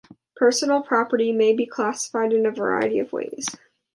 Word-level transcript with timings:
Personal 0.35 0.81
property 0.81 1.31
may 1.31 1.53
be 1.53 1.67
classified 1.67 2.33
in 2.33 2.47
a 2.47 2.51
variety 2.51 2.97
of 2.97 3.13
ways. 3.13 3.45